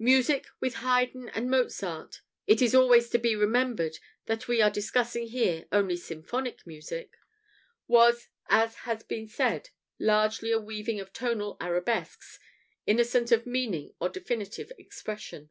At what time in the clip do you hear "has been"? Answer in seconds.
8.78-9.28